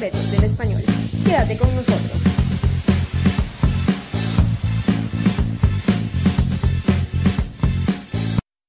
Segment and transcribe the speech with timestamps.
[0.00, 0.82] del español.
[1.24, 2.22] Quédate con nosotros.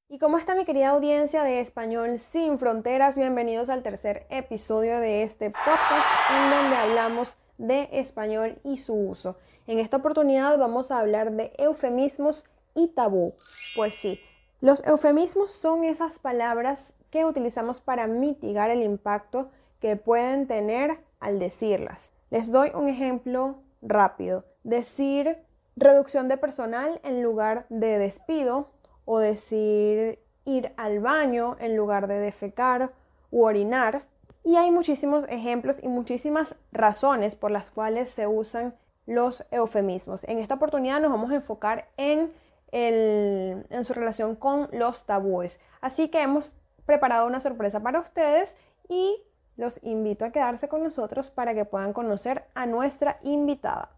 [0.08, 3.18] ¿Y cómo está mi querida audiencia de Español sin Fronteras?
[3.18, 9.36] Bienvenidos al tercer episodio de este podcast en donde hablamos de español y su uso.
[9.68, 13.34] En esta oportunidad vamos a hablar de eufemismos y tabú.
[13.76, 14.18] Pues sí,
[14.62, 21.40] los eufemismos son esas palabras que utilizamos para mitigar el impacto que pueden tener al
[21.40, 22.14] decirlas.
[22.30, 24.46] Les doy un ejemplo rápido.
[24.64, 25.38] Decir
[25.76, 28.72] reducción de personal en lugar de despido
[29.06, 32.94] o decir ir al baño en lugar de defecar
[33.32, 34.06] u orinar.
[34.44, 40.24] Y hay muchísimos ejemplos y muchísimas razones por las cuales se usan los eufemismos.
[40.26, 42.32] En esta oportunidad nos vamos a enfocar en,
[42.72, 45.60] en su relación con los tabúes.
[45.82, 46.56] Así que hemos
[46.86, 48.56] preparado una sorpresa para ustedes
[48.90, 49.22] y
[49.58, 53.92] los invito a quedarse con nosotros para que puedan conocer a nuestra invitada.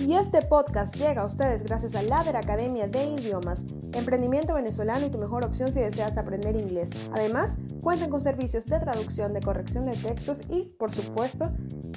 [0.00, 5.10] Y este podcast llega a ustedes gracias a Ladder Academia de Idiomas, emprendimiento venezolano y
[5.10, 6.90] tu mejor opción si deseas aprender inglés.
[7.12, 11.50] Además, cuentan con servicios de traducción, de corrección de textos y, por supuesto,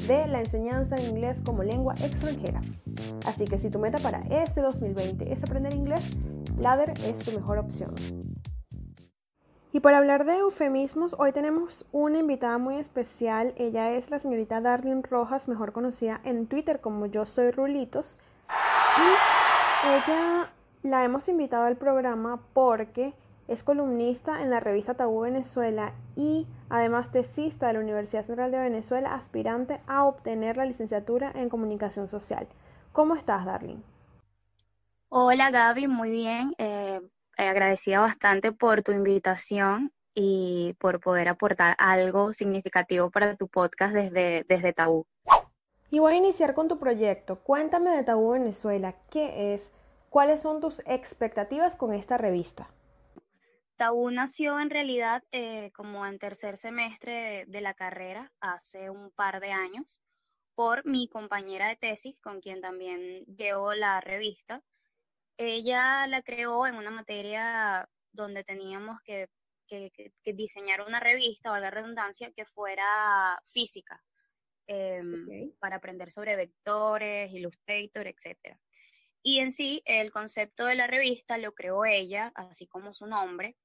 [0.08, 2.61] de la enseñanza de inglés como lengua extranjera.
[3.25, 6.17] Así que si tu meta para este 2020 es aprender inglés,
[6.58, 7.94] Ladder es tu mejor opción.
[9.72, 13.53] Y para hablar de eufemismos, hoy tenemos una invitada muy especial.
[13.56, 18.17] Ella es la señorita Darlene Rojas, mejor conocida en Twitter como Yo Soy Rulitos.
[18.98, 23.14] Y ella la hemos invitado al programa porque
[23.48, 28.58] es columnista en la revista Tabú Venezuela y además tesista de la Universidad Central de
[28.58, 32.48] Venezuela, aspirante a obtener la licenciatura en comunicación social.
[32.92, 33.83] ¿Cómo estás, Darlene?
[35.11, 36.54] Hola, Gaby, muy bien.
[36.59, 36.78] Eh,
[37.40, 43.94] eh, agradecida bastante por tu invitación y por poder aportar algo significativo para tu podcast
[43.94, 45.08] desde, desde Tabú.
[45.89, 47.39] Y voy a iniciar con tu proyecto.
[47.39, 48.95] Cuéntame de Tabú Venezuela.
[49.10, 49.73] ¿Qué es?
[50.10, 52.70] ¿Cuáles son tus expectativas con esta revista?
[53.78, 59.39] Tabú nació en realidad eh, como en tercer semestre de la carrera, hace un par
[59.39, 60.02] de años,
[60.55, 64.61] por mi compañera de tesis, con quien también llevo la revista.
[65.42, 69.30] Ella la creó en una materia donde teníamos que,
[70.26, 74.04] diseñar una revista, o la redundancia, que fuera física,
[74.67, 78.58] em, para aprender sobre vectores, Illustrator, etc.
[79.23, 83.55] Y en sí, el concepto de la revista lo creó ella, así como su nombre,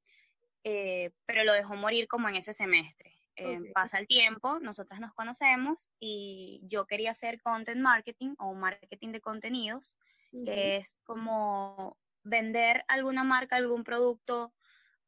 [0.63, 3.19] eh, pero lo dejó morir como en ese semestre.
[3.35, 9.11] Em, pasa el tiempo, nosotras nos conocemos y yo quería hacer content marketing o marketing
[9.11, 9.99] de contenidos
[10.45, 14.53] que es como vender alguna marca, algún producto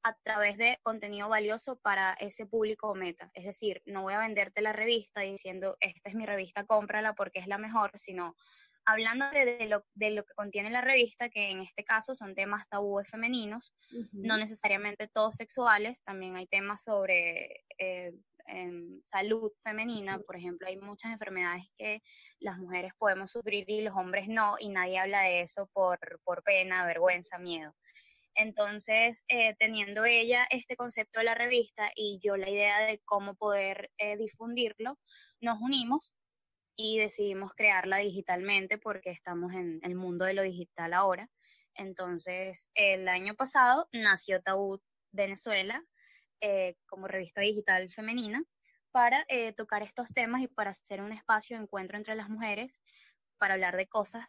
[0.03, 3.31] a través de contenido valioso para ese público meta.
[3.35, 7.41] Es decir, no voy a venderte la revista diciendo, esta es mi revista, cómprala porque
[7.41, 8.37] es la mejor, sino
[8.85, 12.69] hablando de, lo, de lo, que contiene la revista, que en este caso son temas
[12.69, 13.75] tabúes femeninos,
[14.13, 18.13] no necesariamente todos sexuales, también hay temas sobre eh,
[18.49, 22.03] en salud femenina, por ejemplo, hay muchas enfermedades que
[22.41, 26.43] las mujeres podemos sufrir y los hombres no, y nadie habla de eso por, por
[26.43, 27.75] pena, vergüenza, miedo.
[28.35, 33.35] Entonces, eh, teniendo ella este concepto de la revista y yo la idea de cómo
[33.35, 34.99] poder eh, difundirlo,
[35.41, 36.15] nos unimos
[36.77, 41.31] y decidimos crearla digitalmente porque estamos en el mundo de lo digital ahora.
[41.75, 44.81] Entonces, el año pasado nació Tabú
[45.13, 45.83] Venezuela,
[46.41, 48.43] eh, como revista digital femenina
[48.91, 52.81] para eh, tocar estos temas y para hacer un espacio de encuentro entre las mujeres,
[53.39, 54.25] para hablar de cosas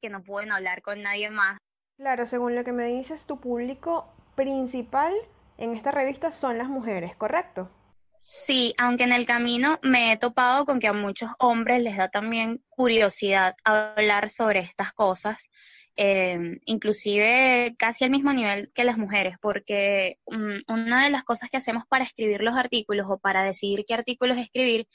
[0.00, 1.58] que no pueden hablar con nadie más.
[1.96, 5.14] Claro, según lo que me dices, tu público principal
[5.58, 7.70] en esta revista son las mujeres, ¿correcto?
[8.24, 12.08] Sí, aunque en el camino me he topado con que a muchos hombres les da
[12.08, 15.48] también curiosidad hablar sobre estas cosas
[15.96, 21.58] eh, inclusive casi al mismo nivel que las mujeres, porque una de las cosas que
[21.58, 24.86] hacemos para escribir los artículos o para decidir qué artículos escribir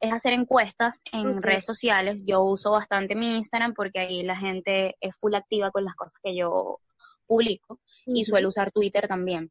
[0.00, 2.22] es hacer encuestas en redes sociales.
[2.26, 6.14] Yo uso bastante mi Instagram porque ahí la gente es full activa con las cosas
[6.22, 6.80] que yo
[7.26, 9.50] publico y suelo usar Twitter también.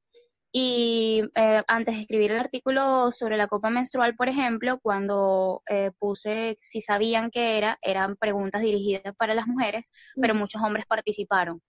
[0.57, 5.91] Y eh, antes de escribir el artículo sobre la copa menstrual, por ejemplo, cuando eh,
[5.99, 11.61] puse si sabían qué era, eran preguntas dirigidas para las mujeres, pero muchos hombres participaron.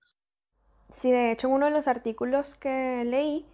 [0.89, 3.45] Sí, de hecho, en uno de los artículos que leí,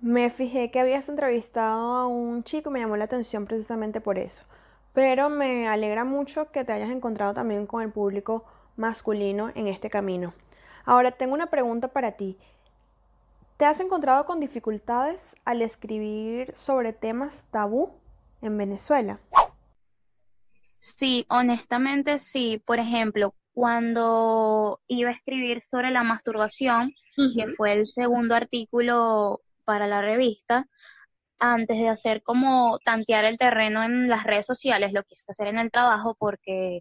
[0.00, 4.44] me fijé que habías entrevistado a un chico, me llamó la atención precisamente por eso.
[4.92, 8.44] Pero me alegra mucho que te hayas encontrado también con el público
[8.76, 10.34] masculino en este camino.
[10.84, 12.38] Ahora, tengo una pregunta para ti.
[13.56, 17.90] ¿Te has encontrado con dificultades al escribir sobre temas tabú?
[18.42, 19.18] en Venezuela.
[20.80, 22.62] Sí, honestamente sí.
[22.64, 29.86] Por ejemplo, cuando iba a escribir sobre la masturbación, que fue el segundo artículo para
[29.86, 30.66] la revista,
[31.38, 35.58] antes de hacer como tantear el terreno en las redes sociales, lo quise hacer en
[35.58, 36.80] el trabajo porque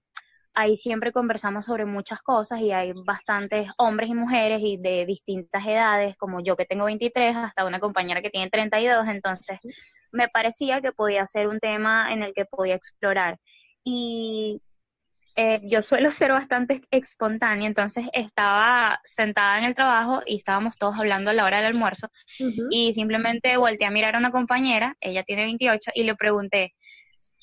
[0.56, 5.66] ahí siempre conversamos sobre muchas cosas y hay bastantes hombres y mujeres y de distintas
[5.66, 9.60] edades, como yo que tengo 23 hasta una compañera que tiene 32, entonces
[10.12, 13.38] me parecía que podía ser un tema en el que podía explorar.
[13.84, 14.62] Y
[15.36, 20.96] eh, yo suelo ser bastante espontánea, entonces estaba sentada en el trabajo y estábamos todos
[20.98, 22.10] hablando a la hora del almuerzo
[22.70, 26.74] y simplemente volteé a mirar a una compañera, ella tiene 28, y le pregunté,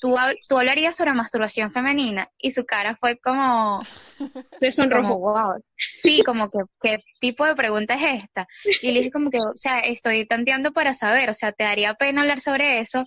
[0.03, 0.17] ¿tú,
[0.49, 2.29] ¿tú hablarías sobre masturbación femenina?
[2.37, 3.81] Y su cara fue como...
[4.51, 5.17] Se sonrojó.
[5.17, 5.63] wow.
[5.77, 8.45] Sí, como que, ¿qué tipo de pregunta es esta?
[8.81, 11.93] Y le dije como que, o sea, estoy tanteando para saber, o sea, ¿te daría
[11.93, 13.05] pena hablar sobre eso?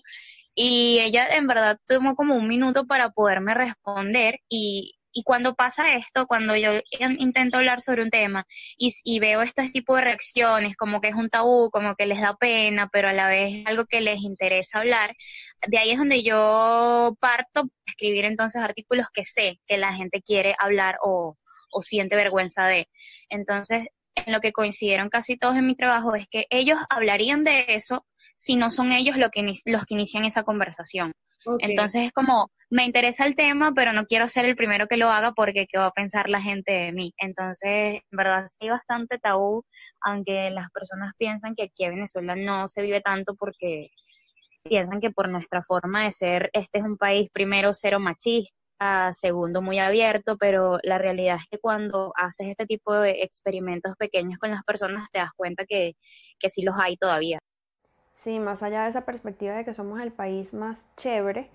[0.55, 5.95] Y ella en verdad tomó como un minuto para poderme responder y, y cuando pasa
[5.97, 6.73] esto, cuando yo
[7.19, 8.45] intento hablar sobre un tema
[8.77, 12.37] y, veo este tipo de reacciones, como que es un tabú, como que les da
[12.37, 15.15] pena, pero a la vez es algo que les interesa hablar,
[15.67, 20.55] de ahí es donde yo parto escribir entonces artículos que sé que la gente quiere
[20.59, 21.39] hablar o
[21.81, 22.89] siente vergüenza de.
[23.31, 23.87] Entonces,
[24.17, 28.07] en lo que coincidieron casi todos en mi trabajo es que ellos hablarían de eso
[28.35, 31.13] si no son ellos los que, los que inician esa conversación.
[31.61, 35.09] Entonces es como, me interesa el tema, pero no quiero ser el primero que lo
[35.11, 37.13] haga porque qué va a pensar la gente de mí.
[37.19, 39.65] Entonces, en verdad, sí bastante tabú,
[40.01, 43.91] aunque las personas piensan que aquí en Venezuela no se vive tanto porque
[44.65, 48.66] piensan que por nuestra forma de ser, este es un país primero cero machista
[49.13, 54.39] segundo muy abierto, pero la realidad es que cuando haces este tipo de experimentos pequeños
[54.39, 55.97] con las personas te das cuenta que,
[56.39, 57.39] que sí los hay todavía.
[58.13, 61.51] Sí, más allá de esa perspectiva de que somos el país más chévere,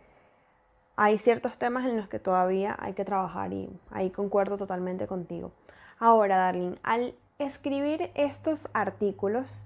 [0.95, 5.51] hay ciertos temas en los que todavía hay que trabajar y ahí concuerdo totalmente contigo.
[5.97, 9.65] Ahora, Darling, al escribir estos artículos,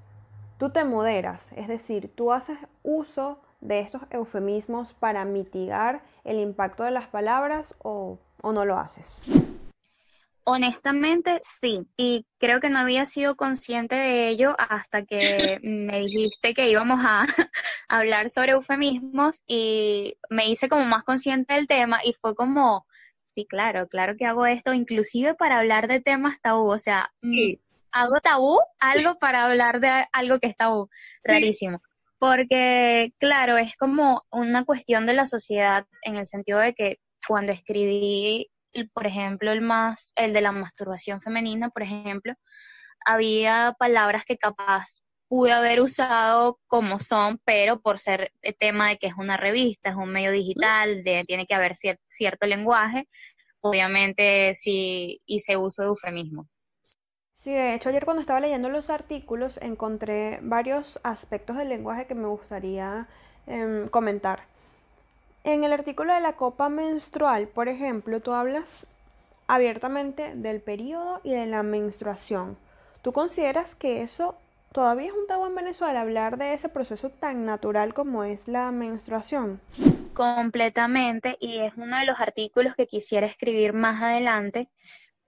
[0.58, 6.83] tú te moderas, es decir, tú haces uso de estos eufemismos para mitigar el impacto
[6.83, 9.24] de las palabras o, no lo haces?
[10.44, 11.88] Honestamente, sí.
[11.98, 17.00] Y creo que no había sido consciente de ello hasta que me dijiste que íbamos
[17.04, 17.25] a,
[17.88, 22.86] hablar sobre eufemismos y me hice como más consciente del tema y fue como,
[23.24, 26.72] sí, claro, claro que hago esto, inclusive para hablar de temas tabú.
[26.72, 27.54] O sea, mm,
[27.92, 30.89] hago tabú, algo para hablar de algo que es tabú.
[31.24, 31.81] Rarísimo.
[32.20, 36.98] Porque, claro, es como una cuestión de la sociedad en el sentido de que
[37.28, 38.50] cuando escribí,
[38.94, 42.34] por ejemplo, el más, el de la masturbación femenina, por ejemplo,
[43.06, 48.98] había palabras que capaz pude haber usado como son, pero por ser el tema de
[48.98, 53.08] que es una revista, es un medio digital, de, tiene que haber cierto lenguaje,
[53.62, 56.48] obviamente sí hice uso de eufemismo.
[57.46, 62.16] Sí, de hecho ayer cuando estaba leyendo los artículos encontré varios aspectos del lenguaje que
[62.16, 63.06] me gustaría
[63.46, 64.40] em, comentar.
[65.44, 68.88] En el artículo de la copa menstrual, por ejemplo, tú hablas
[69.46, 72.58] abiertamente del periodo y de la menstruación.
[73.04, 74.34] ¿Tú consideras que eso
[74.72, 78.72] todavía es un tabú en Venezuela, hablar de ese proceso tan natural como es la
[78.72, 79.62] menstruación?
[80.16, 84.68] Completamente, y es uno de los artículos que quisiera escribir más adelante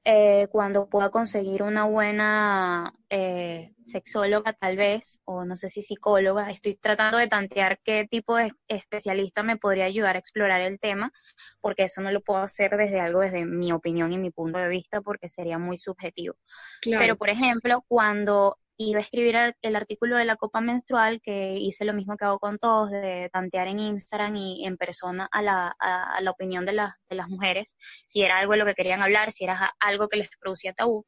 [0.09, 6.49] eh, cuando pueda conseguir una buena eh, sexóloga tal vez, o no sé si psicóloga,
[6.49, 11.11] estoy tratando de tantear qué tipo de especialista me podría ayudar a explorar el tema,
[11.59, 14.69] porque eso no lo puedo hacer desde algo, desde mi opinión y mi punto de
[14.69, 16.35] vista, porque sería muy subjetivo.
[16.81, 21.85] Pero, por ejemplo, cuando iba a escribir el, artículo de la copa menstrual, que hice
[21.85, 25.75] lo mismo que hago con todos, de tantear en Instagram y en persona a la,
[25.79, 29.31] a, la opinión de, de las mujeres, si era algo de lo que querían hablar,
[29.31, 31.05] si era algo que les producía tabú.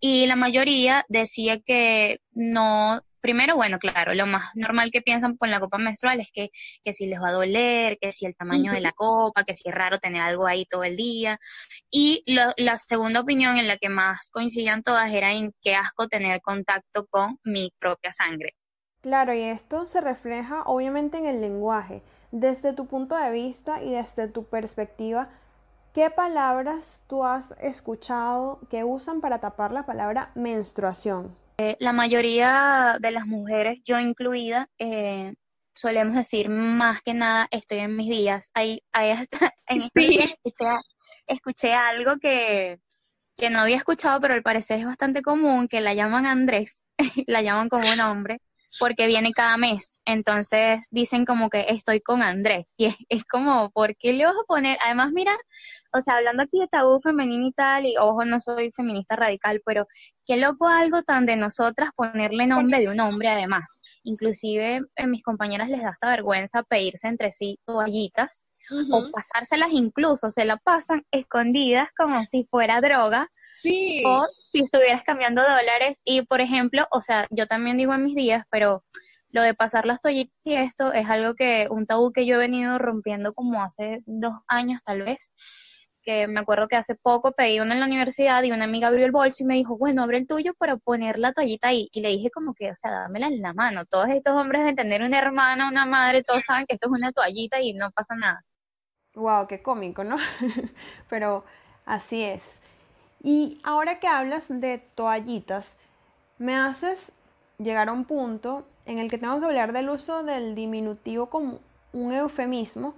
[0.00, 5.50] Y la mayoría decía que no primero, bueno, claro, lo más normal que piensan con
[5.50, 6.50] la copa menstrual es que,
[6.84, 9.68] que si les va a doler, que si el tamaño de la copa, que si
[9.68, 11.38] es raro tener algo ahí todo el día.
[11.90, 16.42] Y la segunda opinión en la que más coincidían todas era en qué asco tener
[16.42, 18.54] contacto con mi propia sangre.
[19.00, 22.02] Claro, y esto se refleja obviamente en el lenguaje.
[22.30, 25.28] Desde tu punto de vista y desde tu perspectiva,
[25.92, 31.36] ¿qué palabras tú has escuchado que usan para tapar la palabra menstruación?
[31.62, 35.32] Eh, la mayoría de las mujeres, yo incluida, eh,
[35.74, 38.50] solemos decir más que nada estoy en mis días.
[38.52, 38.82] Hay,
[39.68, 40.36] en este
[41.28, 42.80] escuché, algo que,
[43.36, 46.82] que no había escuchado, pero al parecer es bastante común, que la llaman Andrés,
[47.28, 48.40] la llaman como un hombre.
[48.78, 50.00] Porque viene cada mes.
[50.04, 52.66] Entonces dicen como que estoy con Andrés.
[52.76, 54.78] Y es, es, como, ¿por qué le vas a poner?
[54.84, 55.36] Además, mira,
[55.92, 59.60] o sea, hablando aquí de tabú femenino y tal, y ojo, no soy feminista radical,
[59.64, 59.86] pero
[60.26, 63.80] qué loco algo tan de nosotras ponerle nombre de un hombre además.
[64.04, 68.46] Inclusive en mis compañeras les da hasta vergüenza pedirse entre sí toallitas
[68.90, 73.28] o pasárselas incluso, se la pasan escondidas como si fuera droga.
[73.54, 74.02] Sí.
[74.06, 78.14] O si estuvieras cambiando dólares y, por ejemplo, o sea, yo también digo en mis
[78.14, 78.84] días, pero
[79.30, 82.38] lo de pasar las toallitas y esto es algo que, un tabú que yo he
[82.38, 85.18] venido rompiendo como hace dos años tal vez,
[86.02, 89.06] que me acuerdo que hace poco pedí uno en la universidad y una amiga abrió
[89.06, 91.88] el bolso y me dijo, bueno, abre el tuyo para poner la toallita ahí.
[91.92, 93.84] Y le dije como que, o sea, dámela en la mano.
[93.86, 97.12] Todos estos hombres de tener una hermana, una madre, todos saben que esto es una
[97.12, 98.44] toallita y no pasa nada.
[99.14, 100.16] Wow, qué cómico, ¿no?
[101.08, 101.44] Pero
[101.84, 102.61] así es.
[103.22, 105.78] Y ahora que hablas de toallitas,
[106.38, 107.12] me haces
[107.58, 111.60] llegar a un punto en el que tengo que hablar del uso del diminutivo como
[111.92, 112.94] un eufemismo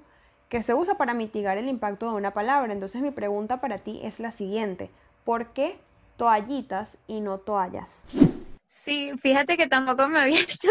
[0.48, 2.72] que se usa para mitigar el impacto de una palabra.
[2.72, 4.90] Entonces mi pregunta para ti es la siguiente.
[5.24, 5.76] ¿Por qué
[6.16, 8.04] toallitas y no toallas?
[8.66, 10.70] Sí, fíjate que tampoco me había hecho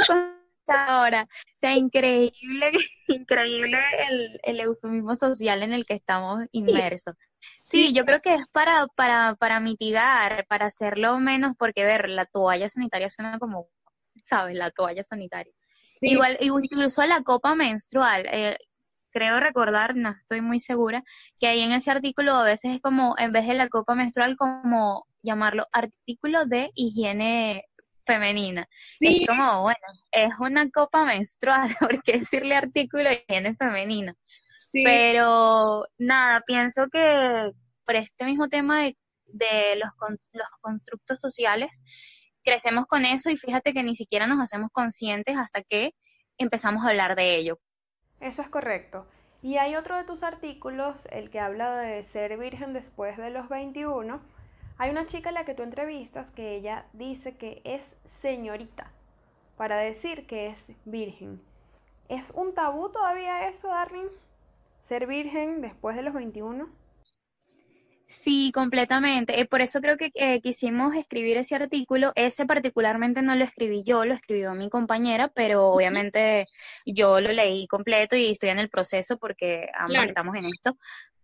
[0.68, 1.24] ahora.
[1.24, 2.72] O sea, increíble,
[3.08, 3.78] increíble
[4.10, 7.16] el, el, eufemismo social en el que estamos inmersos.
[7.16, 7.33] Sí,
[7.94, 12.70] yo creo que es para, para, para mitigar, para hacerlo menos, porque ver, la toalla
[12.70, 13.68] sanitaria suena como,
[14.24, 14.56] ¿sabes?
[14.56, 15.54] La toalla sanitaria.
[16.02, 18.58] Igual, incluso la copa menstrual, eh,
[19.12, 21.04] creo recordar, no estoy muy segura,
[21.40, 24.36] que ahí en ese artículo a veces es como, en vez de la copa menstrual,
[24.36, 27.66] como llamarlo artículo de higiene
[28.06, 28.68] femenina.
[29.00, 29.78] Es como, bueno,
[30.12, 34.16] es una copa menstrual, porque decirle artículo de higiene femenina.
[34.74, 37.52] Pero nada, pienso que
[37.86, 39.90] por este mismo tema de, de los,
[40.32, 41.70] los constructos sociales,
[42.44, 45.92] crecemos con eso y fíjate que ni siquiera nos hacemos conscientes hasta que
[46.38, 47.60] empezamos a hablar de ello.
[48.20, 49.06] Eso es correcto.
[49.42, 53.50] Y hay otro de tus artículos, el que habla de ser virgen después de los
[53.50, 54.22] 21.
[54.78, 58.92] Hay una chica a la que tú entrevistas que ella dice que es señorita
[59.58, 61.42] para decir que es virgen.
[62.10, 64.08] ¿Es un tabú todavía eso, Darling?
[64.84, 66.68] ¿Ser virgen después de los 21?
[68.06, 69.40] Sí, completamente.
[69.40, 72.12] Eh, por eso creo que eh, quisimos escribir ese artículo.
[72.16, 76.48] Ese particularmente no lo escribí yo, lo escribió mi compañera, pero obviamente
[76.86, 80.78] yo lo leí completo y estoy en el proceso porque ambas estamos en esto.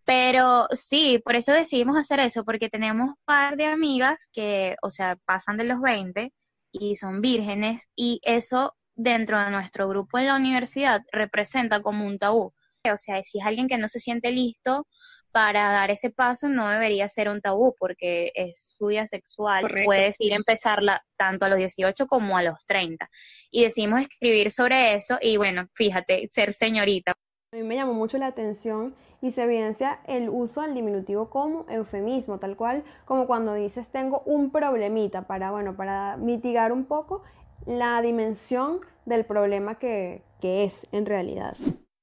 [0.05, 4.89] Pero sí, por eso decidimos hacer eso, porque tenemos un par de amigas que, o
[4.89, 6.31] sea, pasan de los 20
[6.71, 12.17] y son vírgenes y eso dentro de nuestro grupo en la universidad representa como un
[12.19, 12.53] tabú.
[12.85, 14.87] O sea, si es alguien que no se siente listo
[15.31, 20.15] para dar ese paso no debería ser un tabú porque es su vida sexual, puedes
[20.19, 23.09] ir a empezarla tanto a los 18 como a los 30.
[23.51, 27.13] Y decidimos escribir sobre eso y bueno, fíjate, ser señorita.
[27.51, 31.65] A mí me llamó mucho la atención y se evidencia el uso del diminutivo como
[31.69, 37.23] eufemismo, tal cual como cuando dices tengo un problemita para, bueno, para mitigar un poco
[37.65, 41.55] la dimensión del problema que, que es en realidad.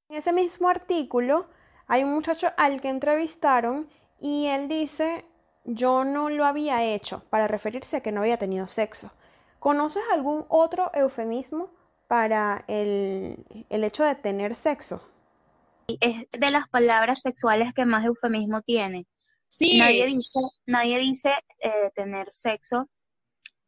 [0.08, 1.48] En ese mismo artículo
[1.88, 3.88] hay un muchacho al que entrevistaron
[4.20, 5.24] y él dice,
[5.64, 9.10] yo no lo había hecho para referirse a que no había tenido sexo.
[9.58, 11.70] ¿Conoces algún otro eufemismo
[12.06, 15.02] para el, hecho de tener sexo?
[15.88, 19.06] Es de las palabras sexuales que más eufemismo tiene.
[19.48, 19.78] Sí.
[19.78, 22.88] Nadie dice, nadie dice eh, tener sexo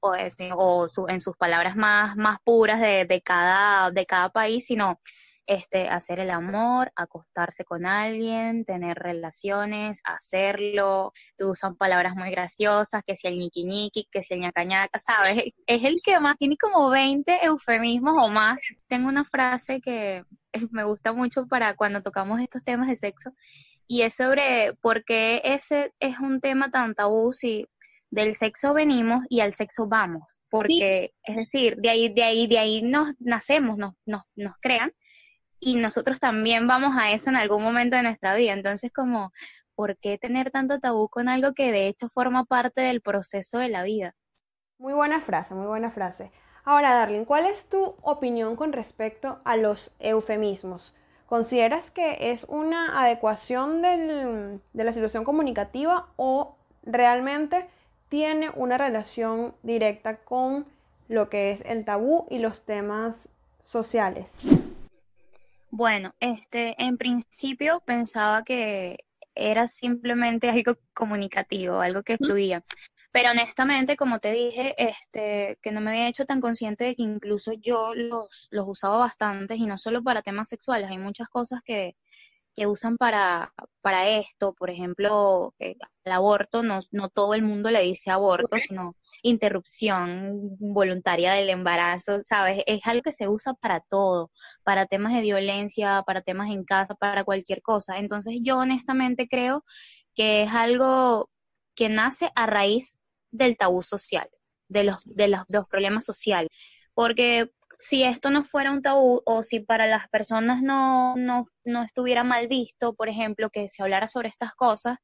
[0.00, 5.00] o, o en sus palabras más, más puras de, de, cada, de cada país, sino
[5.49, 13.17] este, hacer el amor, acostarse con alguien, tener relaciones, hacerlo, usan palabras muy graciosas, que
[13.17, 15.43] si el ñiqui ñiqui, que si el ñacañaca, ¿sabes?
[15.67, 18.61] Es el que más tiene como 20 eufemismos o más.
[18.88, 20.23] Tengo una frase que
[20.71, 23.33] me gusta mucho para cuando tocamos estos temas de sexo
[23.87, 27.67] y es sobre por qué ese es un tema tan tabú si
[28.11, 32.59] del sexo venimos y al sexo vamos, porque es decir, de ahí, de ahí, de
[32.59, 34.93] ahí nos nacemos, nos, nos, nos crean
[35.61, 38.53] y nosotros también vamos a eso en algún momento de nuestra vida.
[38.53, 39.33] Entonces, como,
[39.75, 43.69] ¿por qué tener tanto tabú con algo que de hecho forma parte del proceso de
[43.69, 44.15] la vida?
[44.79, 46.31] Muy buena frase, muy buena frase.
[46.65, 50.95] Ahora, Darling, ¿cuál es tu opinión con respecto a los eufemismos?
[51.27, 57.67] ¿Consideras que es una adecuación del, de la situación comunicativa o realmente
[58.09, 60.67] tiene una relación directa con
[61.09, 63.29] lo que es el tabú y los temas
[63.62, 64.47] sociales?
[65.70, 68.98] Bueno, este, en principio pensaba que
[69.34, 72.64] era simplemente algo comunicativo, algo que fluía.
[73.12, 77.02] Pero honestamente, como te dije, este, que no me había hecho tan consciente de que
[77.02, 81.60] incluso yo los, los usaba bastante y no solo para temas sexuales, hay muchas cosas
[81.64, 81.96] que,
[82.59, 85.77] que usan para, para esto, por ejemplo, el
[86.12, 92.65] aborto, no, no todo el mundo le dice aborto, sino interrupción voluntaria del embarazo, ¿sabes?
[92.67, 94.33] Es algo que se usa para todo,
[94.65, 97.99] para temas de violencia, para temas en casa, para cualquier cosa.
[97.99, 99.65] Entonces yo honestamente creo
[100.17, 101.31] que es algo
[101.77, 102.99] que nace a raíz
[103.31, 104.29] del tabú social,
[104.69, 106.50] de los, de los, de los problemas sociales.
[106.93, 111.82] Porque si esto no fuera un tabú o si para las personas no, no, no
[111.85, 114.99] estuviera mal visto, por ejemplo, que se hablara sobre estas cosas,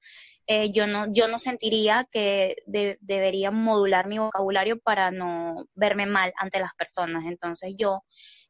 [0.47, 6.33] eh, yo, no, yo no sentiría que debería modular mi vocabulario para no verme mal
[6.37, 7.25] ante las personas.
[7.27, 8.03] Entonces yo,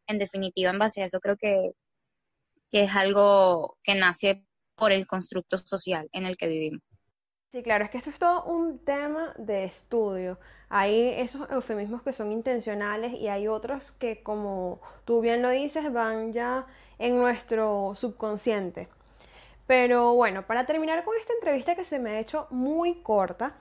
[0.07, 1.73] en definitiva, en base a eso, creo que,
[2.71, 6.94] que es algo que nace por el constructo social en el que vivimos.
[7.55, 10.41] Sí, claro, es que esto es todo un tema de estudio.
[10.69, 15.93] Hay esos eufemismos que son intencionales y hay otros que, como tú bien lo dices,
[15.93, 16.67] van ya
[16.99, 18.89] en nuestro subconsciente.
[19.69, 23.55] Pero bueno, para terminar con esta entrevista que se me ha hecho muy corta,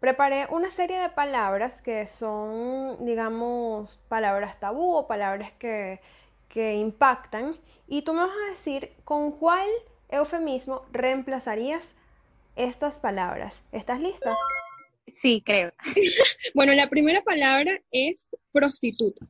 [0.00, 6.00] preparé una serie de palabras que son, digamos, palabras tabú o palabras que,
[6.48, 7.54] que impactan.
[7.86, 9.68] Y tú me vas a decir con cuál
[10.08, 11.94] eufemismo reemplazarías
[12.58, 13.64] estas palabras.
[13.72, 14.36] ¿Estás lista?
[15.14, 15.72] Sí, creo.
[16.54, 19.26] bueno, la primera palabra es prostituta.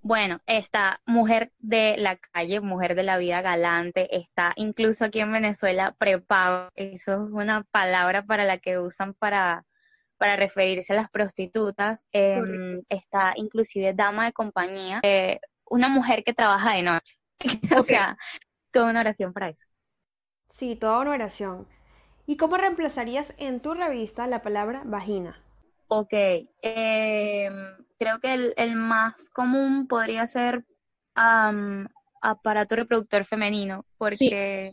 [0.00, 5.32] Bueno, esta mujer de la calle, mujer de la vida galante, está incluso aquí en
[5.32, 6.68] Venezuela prepago.
[6.76, 9.64] Eso es una palabra para la que usan para,
[10.16, 12.06] para referirse a las prostitutas.
[12.12, 17.16] Em, está inclusive dama de compañía, eh, una mujer que trabaja de noche.
[17.76, 18.16] o sea,
[18.70, 19.66] toda una oración para eso.
[20.52, 21.66] Sí, toda una oración.
[22.26, 25.38] ¿Y cómo reemplazarías en tu revista la palabra vagina?
[25.88, 26.12] Ok,
[26.62, 30.64] em, creo que el, más común podría ser
[32.20, 34.72] aparato reproductor femenino, porque,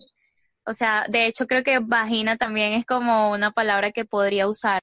[0.66, 4.80] o sea, de hecho creo que vagina también es como una palabra que podría usar.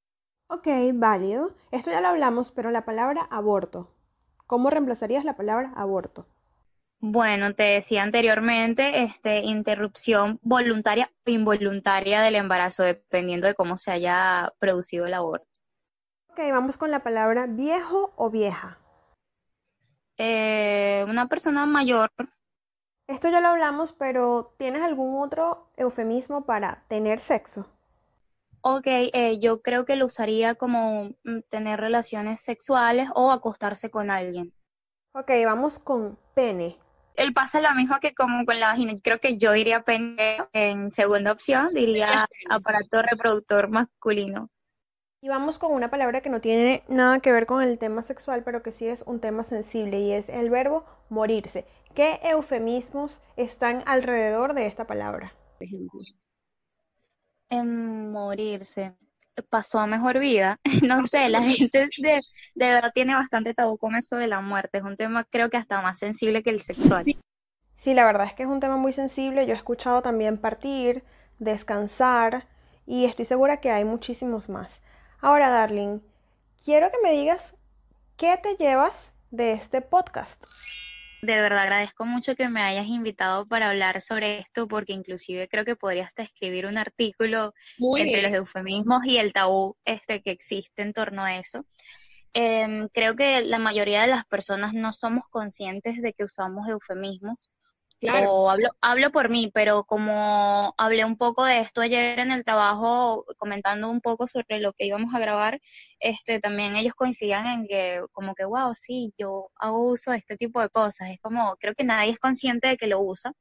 [0.49, 1.55] Ok, válido.
[1.71, 3.91] Esto ya lo hablamos, pero la palabra aborto.
[4.47, 6.27] ¿Cómo reemplazarías la palabra aborto?
[7.01, 13.93] Bueno, te decía anteriormente, este, interrupción voluntaria o involuntaria del embarazo, dependiendo de cómo se
[13.93, 15.47] haya producido el aborto.
[16.31, 18.79] Ok, vamos con la palabra viejo o vieja.
[20.17, 22.11] Eh, una persona mayor.
[23.07, 27.67] Esto ya lo hablamos, pero ¿tienes algún otro eufemismo para tener sexo?
[28.61, 34.11] Ok, eh, yo creo que lo usaría como mm, tener relaciones sexuales o acostarse con
[34.11, 34.53] alguien.
[35.13, 36.77] Ok, vamos con pene
[37.19, 38.95] él pasa lo mismo que como con la vagina.
[39.03, 39.85] Creo que yo iría
[40.53, 44.49] en segunda opción, diría aparato reproductor masculino.
[45.21, 48.45] Y vamos con una palabra que no tiene nada que ver con el tema sexual,
[48.45, 51.67] pero que sí es un tema sensible y es el verbo morirse.
[51.93, 55.35] ¿Qué eufemismos están alrededor de esta palabra?
[57.51, 58.95] En morirse
[59.43, 60.59] pasó a mejor vida.
[60.83, 62.21] no sé, la gente de,
[62.55, 64.79] verdad tiene bastante tabú con eso de la muerte.
[64.79, 67.05] Es un tema creo que hasta más sensible que el sexual.
[67.75, 69.47] Sí, la verdad es que es un tema muy sensible.
[69.47, 71.05] Yo he escuchado también partir,
[71.39, 72.47] descansar
[72.87, 74.83] y estoy segura que hay muchísimos más.
[75.21, 76.01] Ahora, Darling,
[76.65, 77.57] quiero que me digas
[78.17, 80.45] qué te llevas de este podcast.
[81.21, 85.65] De verdad agradezco mucho que me hayas invitado para hablar sobre esto, porque inclusive creo
[85.65, 87.55] que podría hasta escribir un artículo
[87.97, 91.65] entre los eufemismos y el tabú este que existe en torno a eso.
[92.35, 97.37] Em, creo que la mayoría de las personas no somos conscientes de que usamos eufemismos
[98.03, 102.45] o hablo, hablo por mí, pero como hablé un poco de esto ayer en el
[102.45, 105.61] trabajo, comentando un poco sobre lo que íbamos a grabar,
[105.99, 110.37] este, también ellos coincidían en que como que, wow, sí, yo hago uso de este
[110.37, 111.11] tipo de cosas.
[111.11, 113.33] Es como, creo que nadie es consciente de que lo usa.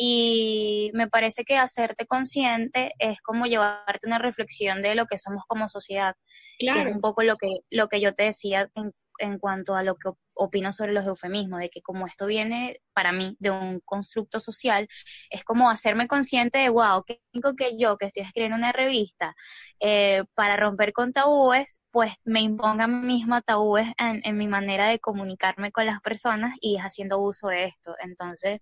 [0.00, 5.42] Y me parece que hacerte consciente es como llevarte una reflexión de lo que somos
[5.48, 6.14] como sociedad.
[6.60, 6.90] Claro.
[6.90, 9.96] es un poco lo que, lo que yo te decía en en cuanto a lo
[9.96, 14.40] que opino sobre los eufemismos, de que como esto viene para mí de un constructo
[14.40, 14.88] social,
[15.30, 19.34] es como hacerme consciente de, wow, que tengo que yo, que estoy escribiendo una revista,
[19.80, 25.00] eh, para romper con tabúes, pues me imponga misma tabúes en, en mi manera de
[25.00, 27.94] comunicarme con las personas y haciendo uso de esto.
[28.00, 28.60] Entonces,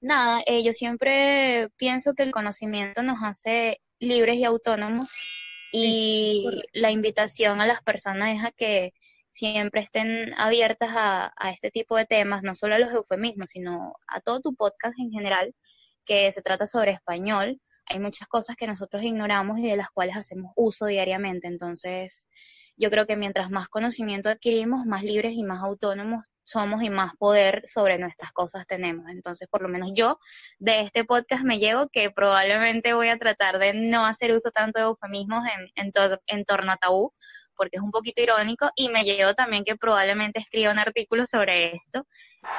[0.00, 5.10] nada, eh, yo siempre pienso que el conocimiento nos hace libres y autónomos
[5.72, 8.92] y la invitación a las personas es a que
[9.32, 14.20] siempre estén abiertas a, este tipo de temas, no solo a los eufemismos, sino a
[14.20, 15.54] todo tu podcast en general,
[16.04, 20.16] que se trata sobre español, hay muchas cosas que nosotros ignoramos y de las cuales
[20.16, 21.48] hacemos uso diariamente.
[21.48, 22.26] Entonces,
[22.76, 27.12] yo creo que mientras más conocimiento adquirimos, más libres y más autónomos somos y más
[27.18, 29.08] poder sobre nuestras cosas tenemos.
[29.08, 30.18] Entonces, por lo menos yo
[30.58, 34.78] de este podcast me llevo que probablemente voy a tratar de no hacer uso tanto
[34.78, 35.44] de eufemismos
[35.76, 35.92] en,
[36.26, 37.12] en, torno a tabú,
[37.56, 41.74] porque es un poquito irónico, y me llevo también que probablemente escriba un artículo sobre
[41.76, 42.06] esto.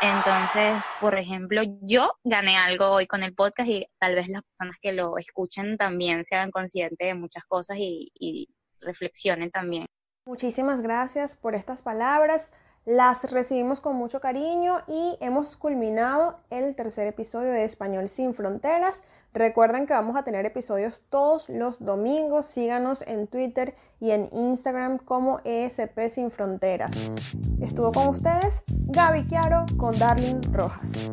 [0.02, 4.78] Entonces, por ejemplo, yo gané algo hoy con el podcast y tal vez las personas
[4.82, 9.86] que lo escuchen también se hagan conscientes de muchas cosas y, y reflexionen también.
[10.26, 12.54] Muchísimas gracias por estas palabras.
[12.86, 19.04] Las recibimos con mucho cariño y hemos culminado el tercer episodio de Español sin Fronteras.
[19.34, 22.46] Recuerden que vamos a tener episodios todos los domingos.
[22.46, 27.12] Síganos en Twitter y en Instagram como ESP Sin Fronteras.
[27.60, 31.12] Estuvo con ustedes Gaby Chiaro con Darling Rojas.